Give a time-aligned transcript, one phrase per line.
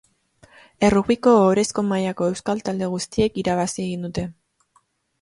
[0.87, 4.29] Errugbiko ohorezko mailako euskal talde guztiek irabazi egin dute.